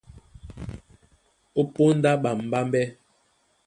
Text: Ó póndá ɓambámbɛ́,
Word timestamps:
Ó 1.59 1.61
póndá 1.73 2.11
ɓambámbɛ́, 2.23 2.85